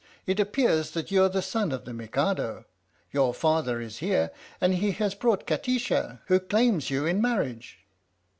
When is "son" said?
1.43-1.71